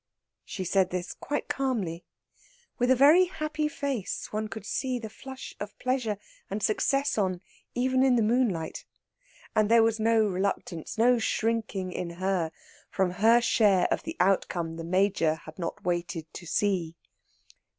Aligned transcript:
She 0.43 0.63
said 0.63 0.89
this 0.89 1.13
quite 1.13 1.47
calmly, 1.47 2.03
with 2.79 2.89
a 2.89 2.95
very 2.95 3.25
happy 3.25 3.67
face 3.67 4.33
one 4.33 4.47
could 4.47 4.65
see 4.65 4.97
the 4.97 5.11
flush 5.11 5.53
of 5.59 5.77
pleasure 5.77 6.17
and 6.49 6.63
success 6.63 7.19
on 7.19 7.39
even 7.75 8.01
in 8.03 8.15
the 8.15 8.23
moonlight, 8.23 8.83
and 9.55 9.69
there 9.69 9.83
was 9.83 9.99
no 9.99 10.25
reluctance, 10.25 10.97
no 10.97 11.19
shrinking 11.19 11.91
in 11.93 12.09
her, 12.17 12.51
from 12.89 13.11
her 13.11 13.41
share 13.41 13.87
of 13.93 14.01
the 14.01 14.17
outcome 14.19 14.75
the 14.77 14.83
Major 14.83 15.35
had 15.35 15.59
not 15.59 15.83
waited 15.85 16.25
to 16.33 16.47
see. 16.47 16.95